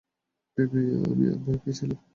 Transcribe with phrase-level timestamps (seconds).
[0.51, 1.99] প্রেমে এবং আমি ভয় পেয়েছিলাম।